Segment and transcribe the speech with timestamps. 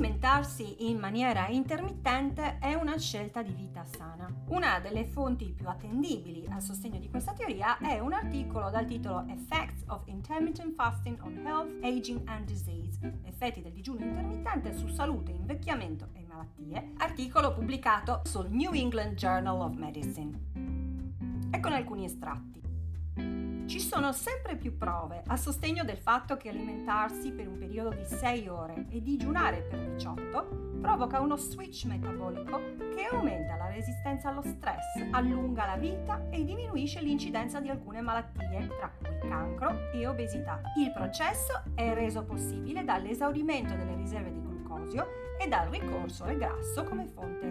[0.00, 4.32] alimentarsi in maniera intermittente è una scelta di vita sana.
[4.46, 9.26] Una delle fonti più attendibili a sostegno di questa teoria è un articolo dal titolo
[9.28, 15.32] Effects of Intermittent Fasting on Health, Aging and Disease, effetti del digiuno intermittente su salute,
[15.32, 20.38] invecchiamento e malattie, articolo pubblicato sul New England Journal of Medicine.
[21.50, 22.69] Eccone alcuni estratti.
[23.70, 28.04] Ci sono sempre più prove a sostegno del fatto che alimentarsi per un periodo di
[28.04, 32.60] 6 ore e digiunare per 18 provoca uno switch metabolico
[32.96, 38.66] che aumenta la resistenza allo stress, allunga la vita e diminuisce l'incidenza di alcune malattie,
[38.76, 40.60] tra cui cancro e obesità.
[40.76, 45.06] Il processo è reso possibile dall'esaurimento delle riserve di glucosio
[45.38, 47.49] e dal ricorso al grasso come fonte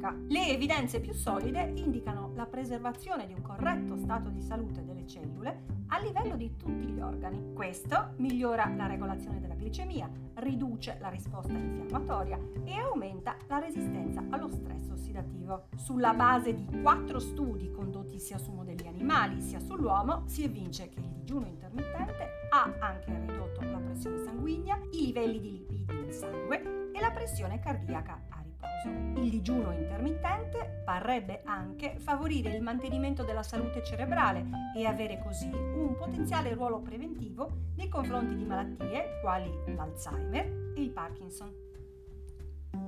[0.00, 0.16] energetica.
[0.28, 5.78] Le evidenze più solide indicano la preservazione di un corretto stato di salute delle cellule
[5.88, 7.52] a livello di tutti gli organi.
[7.52, 14.48] Questo migliora la regolazione della glicemia, riduce la risposta infiammatoria e aumenta la resistenza allo
[14.48, 15.66] stress ossidativo.
[15.76, 21.00] Sulla base di quattro studi condotti sia su modelli animali sia sull'uomo, si evince che
[21.00, 26.90] il digiuno intermittente ha anche ridotto la pressione sanguigna, i livelli di lipidi nel sangue
[26.92, 28.20] e la pressione cardiaca
[28.60, 29.20] riposo.
[29.20, 34.44] Il digiuno intermittente parrebbe anche favorire il mantenimento della salute cerebrale
[34.76, 40.90] e avere così un potenziale ruolo preventivo nei confronti di malattie quali l'Alzheimer e il
[40.90, 41.52] Parkinson.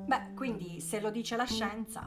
[0.06, 2.05] Beh, quindi se lo dice la scienza,